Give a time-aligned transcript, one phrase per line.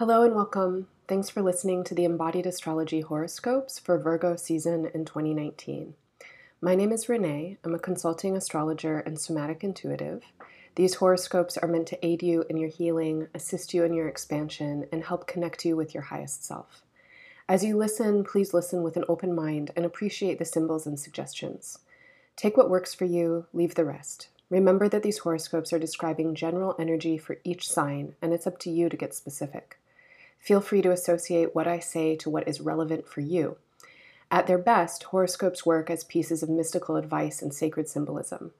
[0.00, 0.86] Hello and welcome.
[1.08, 5.92] Thanks for listening to the Embodied Astrology horoscopes for Virgo season in 2019.
[6.62, 7.58] My name is Renee.
[7.62, 10.22] I'm a consulting astrologer and somatic intuitive.
[10.76, 14.86] These horoscopes are meant to aid you in your healing, assist you in your expansion,
[14.90, 16.80] and help connect you with your highest self.
[17.46, 21.78] As you listen, please listen with an open mind and appreciate the symbols and suggestions.
[22.36, 24.28] Take what works for you, leave the rest.
[24.48, 28.70] Remember that these horoscopes are describing general energy for each sign, and it's up to
[28.70, 29.76] you to get specific.
[30.40, 33.56] Feel free to associate what I say to what is relevant for you.
[34.30, 38.52] At their best, horoscopes work as pieces of mystical advice and sacred symbolism.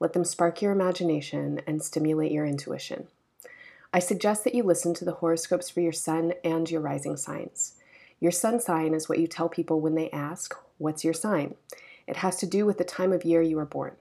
[0.00, 3.08] Let them spark your imagination and stimulate your intuition.
[3.92, 7.74] I suggest that you listen to the horoscopes for your sun and your rising signs.
[8.20, 11.54] Your sun sign is what you tell people when they ask, What's your sign?
[12.06, 13.92] It has to do with the time of year you were born.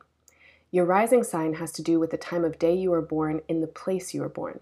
[0.72, 3.62] Your rising sign has to do with the time of day you were born in
[3.62, 4.60] the place you were born.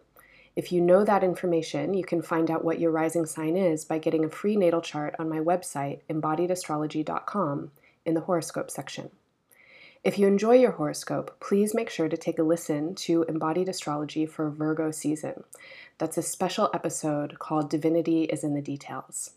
[0.55, 3.97] If you know that information, you can find out what your rising sign is by
[3.97, 7.71] getting a free natal chart on my website, embodiedastrology.com,
[8.05, 9.09] in the horoscope section.
[10.03, 14.25] If you enjoy your horoscope, please make sure to take a listen to Embodied Astrology
[14.25, 15.43] for Virgo season.
[15.97, 19.31] That's a special episode called Divinity is in the Details.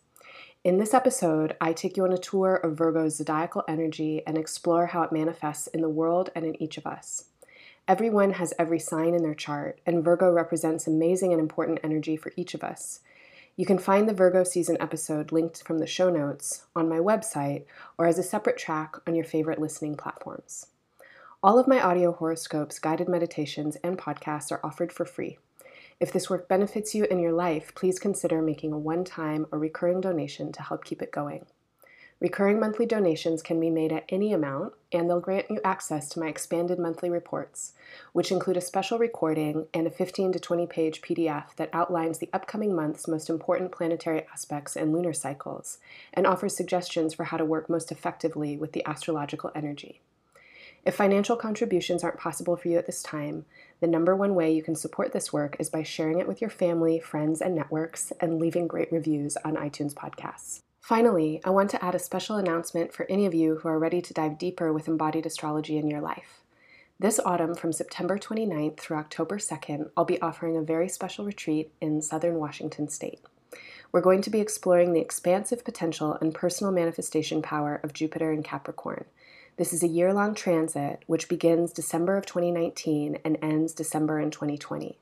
[0.64, 4.86] In this episode, I take you on a tour of Virgo's zodiacal energy and explore
[4.86, 7.26] how it manifests in the world and in each of us.
[7.88, 12.32] Everyone has every sign in their chart, and Virgo represents amazing and important energy for
[12.34, 12.98] each of us.
[13.54, 17.64] You can find the Virgo season episode linked from the show notes on my website
[17.96, 20.66] or as a separate track on your favorite listening platforms.
[21.44, 25.38] All of my audio horoscopes, guided meditations, and podcasts are offered for free.
[26.00, 29.60] If this work benefits you in your life, please consider making a one time or
[29.60, 31.46] recurring donation to help keep it going.
[32.18, 36.18] Recurring monthly donations can be made at any amount, and they'll grant you access to
[36.18, 37.74] my expanded monthly reports,
[38.14, 42.30] which include a special recording and a 15 to 20 page PDF that outlines the
[42.32, 45.76] upcoming month's most important planetary aspects and lunar cycles,
[46.14, 50.00] and offers suggestions for how to work most effectively with the astrological energy.
[50.86, 53.44] If financial contributions aren't possible for you at this time,
[53.80, 56.48] the number one way you can support this work is by sharing it with your
[56.48, 60.62] family, friends, and networks, and leaving great reviews on iTunes podcasts.
[60.86, 64.00] Finally, I want to add a special announcement for any of you who are ready
[64.00, 66.42] to dive deeper with embodied astrology in your life.
[67.00, 71.72] This autumn, from September 29th through October 2nd, I'll be offering a very special retreat
[71.80, 73.18] in southern Washington state.
[73.90, 78.44] We're going to be exploring the expansive potential and personal manifestation power of Jupiter in
[78.44, 79.06] Capricorn.
[79.56, 84.30] This is a year long transit which begins December of 2019 and ends December in
[84.30, 85.00] 2020.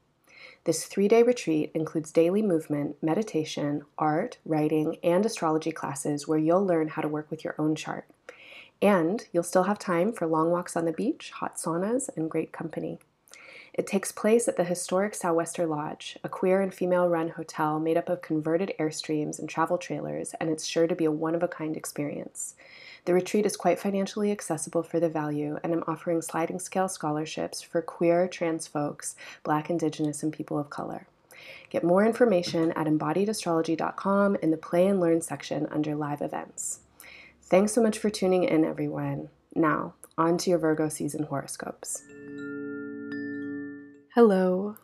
[0.65, 6.65] This three day retreat includes daily movement, meditation, art, writing, and astrology classes where you'll
[6.65, 8.07] learn how to work with your own chart.
[8.81, 12.51] And you'll still have time for long walks on the beach, hot saunas, and great
[12.51, 12.99] company.
[13.75, 17.97] It takes place at the historic Sou'wester Lodge, a queer and female run hotel made
[17.97, 21.43] up of converted Airstreams and travel trailers, and it's sure to be a one of
[21.43, 22.55] a kind experience.
[23.05, 27.63] The retreat is quite financially accessible for the value, and I'm offering sliding scale scholarships
[27.63, 31.09] for queer, trans folks, black, indigenous, and people of color.
[31.69, 36.79] Get more information at embodiedastrology.com in the Play and Learn section under Live Events.
[37.43, 39.31] Thanks so much for tuning in, everyone.
[39.53, 42.05] Now, on to your Virgo season horoscopes.
[44.15, 44.77] Hello.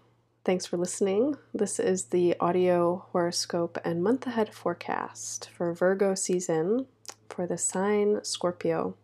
[0.44, 1.36] Thanks for listening.
[1.54, 6.86] This is the audio horoscope and month ahead forecast for Virgo season
[7.28, 8.96] for the sign Scorpio.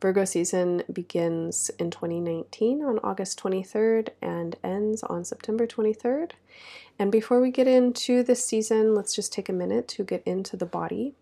[0.00, 6.30] Virgo season begins in 2019 on August 23rd and ends on September 23rd.
[6.96, 10.56] And before we get into this season, let's just take a minute to get into
[10.56, 11.14] the body.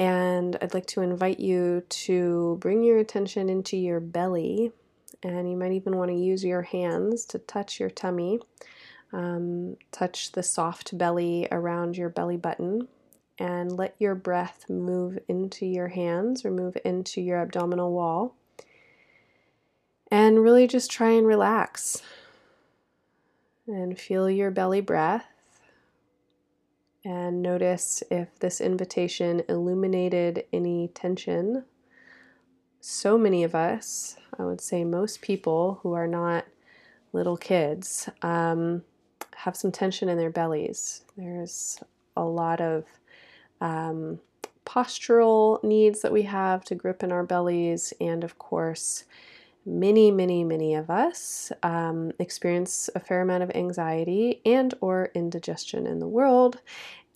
[0.00, 4.72] And I'd like to invite you to bring your attention into your belly.
[5.22, 8.40] And you might even want to use your hands to touch your tummy.
[9.12, 12.88] Um, touch the soft belly around your belly button
[13.38, 18.34] and let your breath move into your hands or move into your abdominal wall.
[20.10, 22.02] And really just try and relax
[23.66, 25.26] and feel your belly breath.
[27.04, 31.64] And notice if this invitation illuminated any tension.
[32.80, 36.44] So many of us, I would say most people who are not
[37.12, 38.82] little kids, um,
[39.34, 41.02] have some tension in their bellies.
[41.16, 41.78] There's
[42.16, 42.84] a lot of
[43.60, 44.20] um,
[44.64, 49.04] postural needs that we have to grip in our bellies, and of course,
[49.68, 55.86] many many many of us um, experience a fair amount of anxiety and or indigestion
[55.88, 56.60] in the world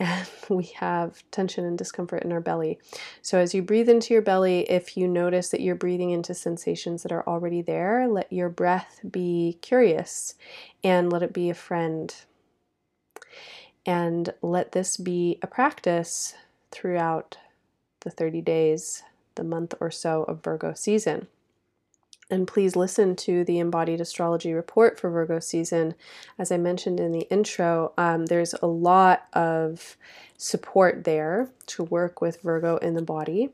[0.00, 2.78] and we have tension and discomfort in our belly
[3.22, 7.04] so as you breathe into your belly if you notice that you're breathing into sensations
[7.04, 10.34] that are already there let your breath be curious
[10.82, 12.14] and let it be a friend
[13.86, 16.34] and let this be a practice
[16.70, 17.38] throughout
[18.00, 19.02] the 30 days,
[19.34, 21.28] the month or so of Virgo season.
[22.30, 25.94] And please listen to the embodied astrology report for Virgo season.
[26.38, 29.96] As I mentioned in the intro, um, there's a lot of
[30.36, 33.50] support there to work with Virgo in the body.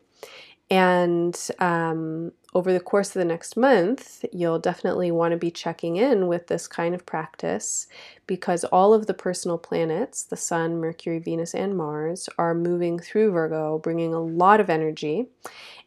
[0.69, 5.97] And um, over the course of the next month, you'll definitely want to be checking
[5.97, 7.87] in with this kind of practice
[8.27, 13.31] because all of the personal planets, the Sun, Mercury, Venus, and Mars, are moving through
[13.31, 15.27] Virgo, bringing a lot of energy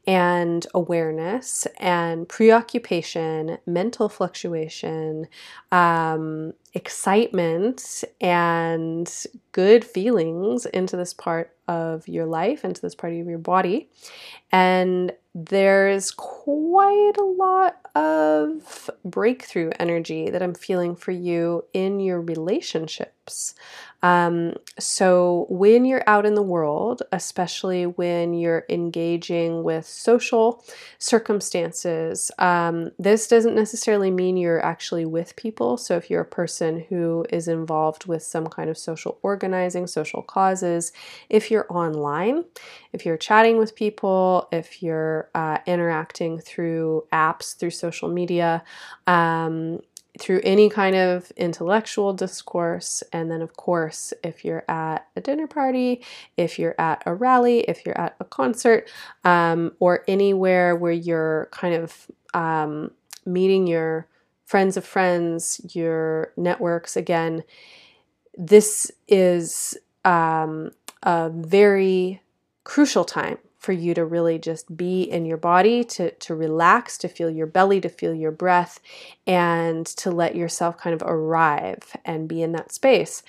[0.08, 5.28] and awareness and preoccupation, mental fluctuation,
[5.72, 13.28] um, excitement, and good feelings into this part of your life, into this part of
[13.28, 13.90] your body.
[14.52, 22.22] And there's quite a lot of breakthrough energy that I'm feeling for you in your
[22.22, 23.54] relationships.
[24.02, 30.64] Um, so, when you're out in the world, especially when you're engaging with social
[31.00, 35.76] circumstances, um, this doesn't necessarily mean you're actually with people.
[35.76, 40.22] So, if you're a person who is involved with some kind of social organizing, social
[40.22, 40.94] causes,
[41.30, 42.46] if you're online,
[42.94, 48.64] if you're chatting with people, if you're uh, interacting through apps, through social media,
[49.08, 49.82] um,
[50.20, 53.02] through any kind of intellectual discourse.
[53.14, 56.04] And then, of course, if you're at a dinner party,
[56.38, 58.90] if you're at a rally, if you're at a concert,
[59.24, 62.92] um, or anywhere where you're kind of um,
[63.26, 64.08] meeting your
[64.46, 67.44] friends of friends, your networks again,
[68.38, 70.72] this is um,
[71.04, 72.22] a very
[72.64, 77.10] crucial time for you to really just be in your body, to, to relax, to
[77.10, 78.80] feel your belly, to feel your breath,
[79.28, 83.22] and to let yourself kind of arrive and be in that space.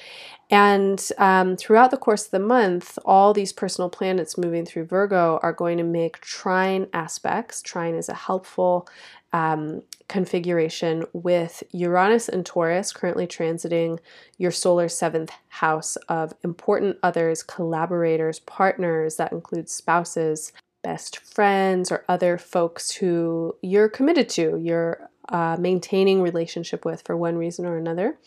[0.50, 5.38] And um, throughout the course of the month, all these personal planets moving through Virgo
[5.42, 7.62] are going to make trine aspects.
[7.62, 8.88] Trine is a helpful
[9.32, 14.00] um, configuration with Uranus and Taurus currently transiting
[14.38, 22.04] your solar seventh house of important others, collaborators, partners, that includes spouses, best friends, or
[22.08, 27.76] other folks who you're committed to, you're uh, maintaining relationship with for one reason or
[27.76, 28.18] another.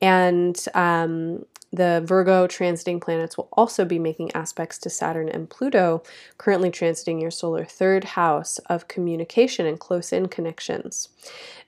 [0.00, 6.02] And um, the Virgo transiting planets will also be making aspects to Saturn and Pluto,
[6.38, 11.08] currently transiting your solar third house of communication and close in connections.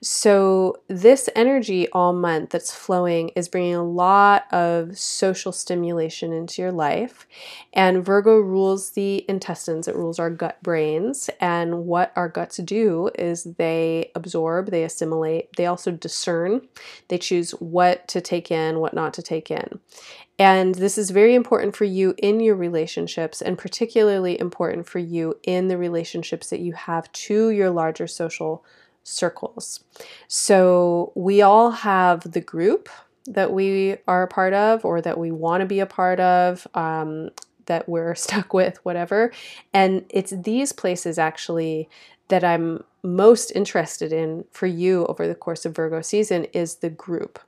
[0.01, 6.61] So, this energy all month that's flowing is bringing a lot of social stimulation into
[6.61, 7.27] your life.
[7.73, 11.29] And Virgo rules the intestines, it rules our gut brains.
[11.41, 16.61] And what our guts do is they absorb, they assimilate, they also discern,
[17.09, 19.79] they choose what to take in, what not to take in.
[20.37, 25.37] And this is very important for you in your relationships, and particularly important for you
[25.43, 28.63] in the relationships that you have to your larger social
[29.03, 29.83] circles.
[30.27, 32.89] So, we all have the group
[33.25, 36.65] that we are a part of or that we want to be a part of.
[36.73, 37.31] Um,
[37.69, 39.31] that we're stuck with, whatever.
[39.73, 41.87] And it's these places actually
[42.27, 46.89] that I'm most interested in for you over the course of Virgo season is the
[46.89, 47.39] group.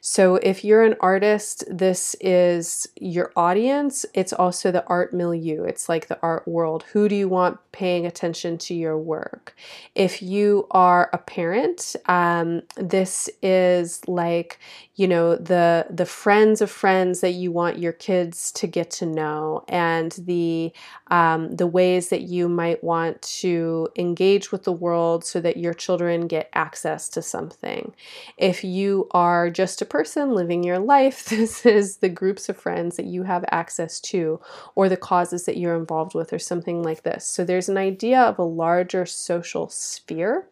[0.00, 4.04] So, if you're an artist, this is your audience.
[4.12, 6.84] It's also the art milieu, it's like the art world.
[6.92, 9.56] Who do you want paying attention to your work?
[9.94, 14.58] If you are a parent, um, this is like,
[14.96, 19.06] you know, the, the friends of friends that you want your kids to get to
[19.06, 20.72] know, and the,
[21.08, 25.74] um, the ways that you might want to engage with the world so that your
[25.74, 27.94] children get access to something.
[28.36, 31.24] If you are just a person living your life.
[31.44, 34.40] This is the groups of friends that you have access to,
[34.74, 37.24] or the causes that you're involved with, or something like this.
[37.24, 40.48] So there's an idea of a larger social sphere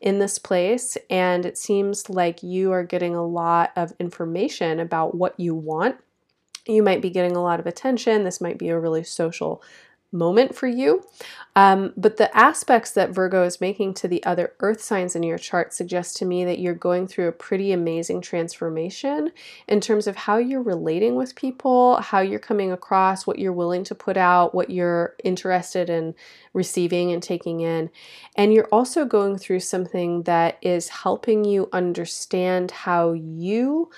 [0.00, 5.14] in this place, and it seems like you are getting a lot of information about
[5.14, 5.96] what you want.
[6.66, 8.24] You might be getting a lot of attention.
[8.24, 9.62] This might be a really social
[10.12, 11.02] moment for you.
[11.54, 15.38] Um, but the aspects that Virgo is making to the other earth signs in your
[15.38, 19.32] chart suggest to me that you're going through a pretty amazing transformation
[19.68, 23.84] in terms of how you're relating with people, how you're coming across, what you're willing
[23.84, 26.14] to put out, what you're interested in
[26.54, 27.90] receiving and taking in.
[28.36, 33.90] And you're also going through something that is helping you understand how you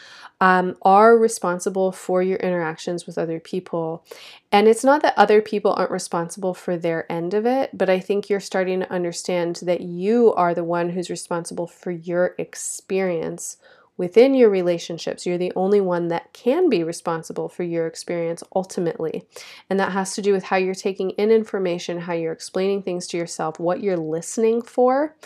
[0.45, 4.05] um, are responsible for your interactions with other people.
[4.53, 7.99] And it's not that other people aren't responsible for their end of it, but I
[7.99, 13.57] think you're starting to understand that you are the one who's responsible for your experience
[13.97, 15.25] within your relationships.
[15.25, 19.27] You're the only one that can be responsible for your experience ultimately.
[19.71, 23.07] And that has to do with how you're taking in information, how you're explaining things
[23.07, 25.17] to yourself, what you're listening for,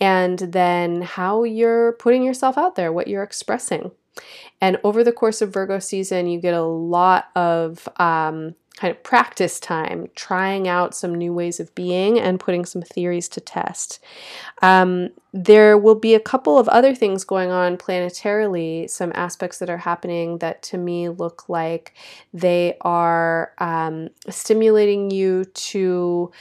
[0.00, 3.92] and then how you're putting yourself out there, what you're expressing.
[4.60, 9.02] And over the course of Virgo season, you get a lot of um, kind of
[9.04, 14.00] practice time, trying out some new ways of being and putting some theories to test.
[14.62, 19.70] Um, there will be a couple of other things going on planetarily, some aspects that
[19.70, 21.94] are happening that to me look like
[22.32, 26.32] they are um, stimulating you to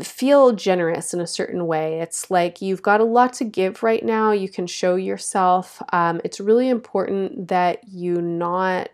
[0.00, 2.00] feel generous in a certain way.
[2.00, 5.82] It's like you've got a lot to give right now, you can show yourself.
[5.92, 8.90] Um, it's really important that you not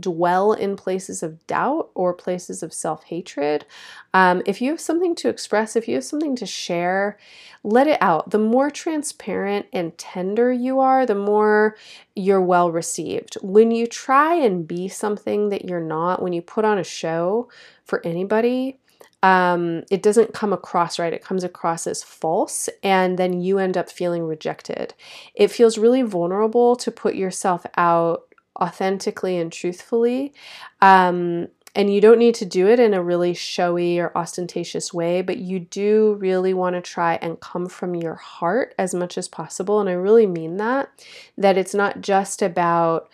[0.00, 3.64] dwell in places of doubt or places of self hatred.
[4.14, 7.18] Um, if you have something to express, if you have something to share,
[7.62, 8.30] let it out.
[8.30, 11.76] The more transparent and tender you are, the more
[12.14, 13.36] you're well received.
[13.42, 17.48] When you try and be something that you're not, when you put on a show
[17.84, 18.78] for anybody,
[19.22, 21.12] um, it doesn't come across right.
[21.12, 24.94] It comes across as false, and then you end up feeling rejected.
[25.34, 28.26] It feels really vulnerable to put yourself out
[28.60, 30.32] authentically and truthfully.
[30.80, 35.20] Um, and you don't need to do it in a really showy or ostentatious way,
[35.20, 39.28] but you do really want to try and come from your heart as much as
[39.28, 39.78] possible.
[39.78, 40.88] And I really mean that,
[41.36, 43.10] that it's not just about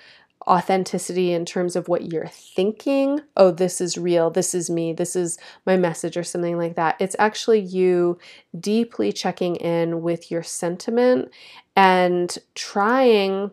[0.47, 3.21] authenticity in terms of what you're thinking.
[3.37, 4.31] Oh, this is real.
[4.31, 4.93] This is me.
[4.93, 6.97] This is my message, or something like that.
[7.01, 8.19] It's actually you
[8.59, 11.31] deeply checking in with your sentiment
[11.77, 13.51] and trying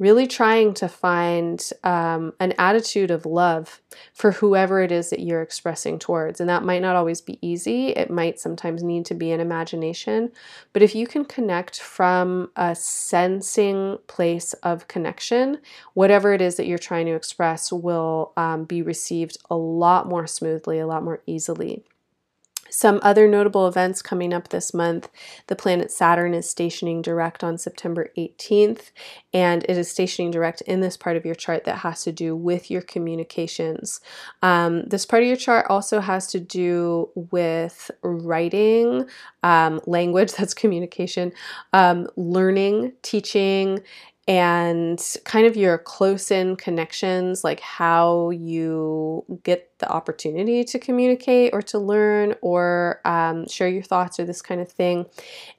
[0.00, 3.82] really trying to find um, an attitude of love
[4.14, 6.40] for whoever it is that you're expressing towards.
[6.40, 10.32] And that might not always be easy, it might sometimes need to be an imagination.
[10.72, 15.58] But if you can connect from a sensing place of connection,
[15.92, 20.26] whatever it is that you're trying to express will um, be received a lot more
[20.26, 21.84] smoothly, a lot more easily.
[22.70, 25.08] Some other notable events coming up this month
[25.46, 28.90] the planet Saturn is stationing direct on September 18th,
[29.32, 32.36] and it is stationing direct in this part of your chart that has to do
[32.36, 34.00] with your communications.
[34.42, 39.06] Um, this part of your chart also has to do with writing,
[39.42, 41.32] um, language, that's communication,
[41.72, 43.80] um, learning, teaching,
[44.28, 51.52] and kind of your close in connections, like how you get the opportunity to communicate
[51.52, 55.06] or to learn or um, share your thoughts or this kind of thing.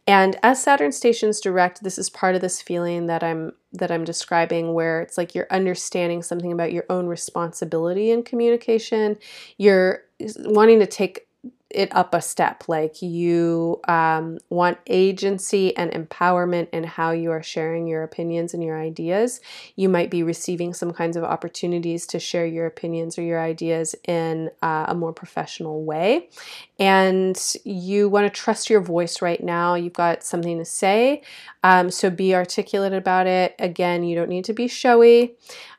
[0.07, 4.03] And as Saturn stations direct, this is part of this feeling that I'm that I'm
[4.03, 9.17] describing where it's like you're understanding something about your own responsibility in communication.
[9.57, 10.03] You're
[10.39, 11.27] wanting to take
[11.73, 12.63] it up a step.
[12.67, 18.63] Like you um, want agency and empowerment in how you are sharing your opinions and
[18.63, 19.41] your ideas.
[19.75, 23.95] You might be receiving some kinds of opportunities to share your opinions or your ideas
[24.07, 26.29] in uh, a more professional way.
[26.79, 29.75] And you want to trust your voice right now.
[29.75, 31.23] You've got something to say.
[31.63, 33.55] Um, so be articulate about it.
[33.59, 35.35] Again, you don't need to be showy.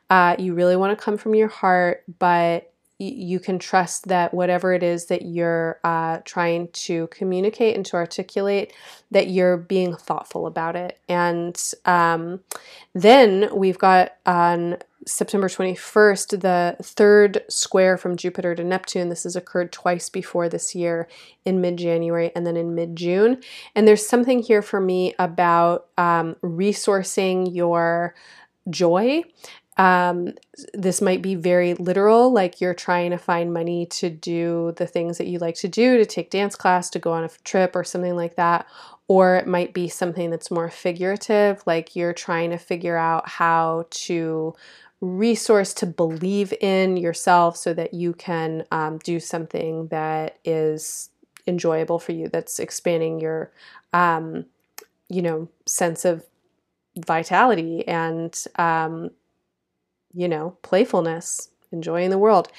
[0.09, 2.72] Uh, you really want to come from your heart, but
[3.11, 7.95] you can trust that whatever it is that you're uh, trying to communicate and to
[7.95, 8.73] articulate,
[9.11, 10.99] that you're being thoughtful about it.
[11.09, 12.41] And um,
[12.93, 19.09] then we've got on September 21st, the third square from Jupiter to Neptune.
[19.09, 21.07] This has occurred twice before this year
[21.45, 23.41] in mid January and then in mid June.
[23.75, 28.15] And there's something here for me about um, resourcing your
[28.69, 29.23] joy
[29.77, 30.33] um,
[30.73, 35.17] this might be very literal, like you're trying to find money to do the things
[35.17, 37.83] that you like to do, to take dance class, to go on a trip, or
[37.83, 38.67] something like that.
[39.07, 43.85] Or it might be something that's more figurative, like you're trying to figure out how
[43.89, 44.55] to
[45.01, 51.09] resource to believe in yourself so that you can um, do something that is
[51.45, 53.51] enjoyable for you, that's expanding your,
[53.91, 54.45] um,
[55.09, 56.23] you know, sense of
[56.95, 59.09] vitality and um,
[60.13, 62.49] you know, playfulness, enjoying the world.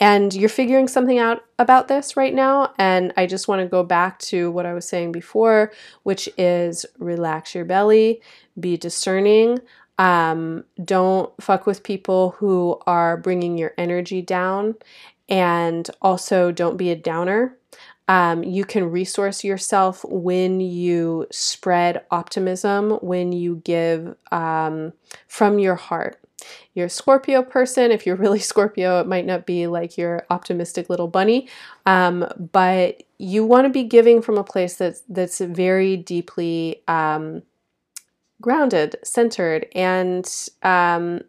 [0.00, 2.72] And you're figuring something out about this right now.
[2.78, 6.84] And I just want to go back to what I was saying before, which is
[6.98, 8.20] relax your belly,
[8.58, 9.60] be discerning.
[9.98, 14.74] Um, don't fuck with people who are bringing your energy down.
[15.28, 17.56] And also, don't be a downer.
[18.08, 24.92] Um, you can resource yourself when you spread optimism, when you give um,
[25.28, 26.21] from your heart
[26.74, 27.90] you're a Scorpio person.
[27.90, 31.48] If you're really Scorpio, it might not be like your optimistic little bunny,
[31.86, 37.42] um, but you want to be giving from a place that's that's very deeply um,
[38.40, 40.30] grounded, centered, and
[40.62, 41.20] um,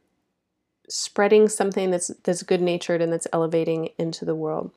[0.90, 4.72] spreading something that's that's good natured and that's elevating into the world.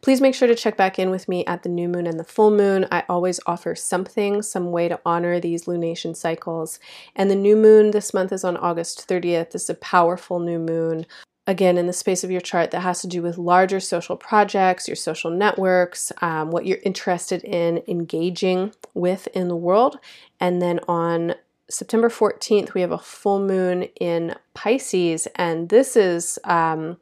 [0.00, 2.24] Please make sure to check back in with me at the new moon and the
[2.24, 2.86] full moon.
[2.90, 6.78] I always offer something, some way to honor these lunation cycles.
[7.14, 9.50] And the new moon this month is on August 30th.
[9.50, 11.06] This is a powerful new moon.
[11.46, 14.86] Again, in the space of your chart that has to do with larger social projects,
[14.86, 19.98] your social networks, um, what you're interested in engaging with in the world.
[20.38, 21.34] And then on
[21.68, 26.98] September 14th, we have a full moon in Pisces, and this is um,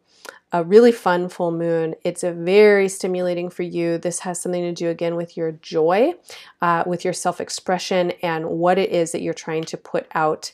[0.52, 1.94] a really fun full moon.
[2.04, 3.98] It's a very stimulating for you.
[3.98, 6.14] This has something to do again with your joy,
[6.62, 10.52] uh, with your self expression, and what it is that you're trying to put out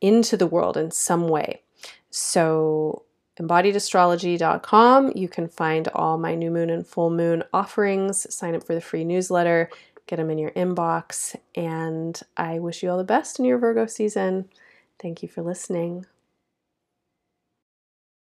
[0.00, 1.62] into the world in some way.
[2.10, 3.02] So,
[3.38, 8.32] embodiedastrology.com, you can find all my new moon and full moon offerings.
[8.34, 9.70] Sign up for the free newsletter,
[10.06, 13.86] get them in your inbox, and I wish you all the best in your Virgo
[13.86, 14.48] season.
[14.98, 16.06] Thank you for listening.